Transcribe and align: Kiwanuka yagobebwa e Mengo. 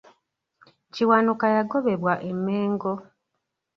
Kiwanuka 0.93 1.45
yagobebwa 1.55 2.13
e 2.29 2.31
Mengo. 2.45 2.93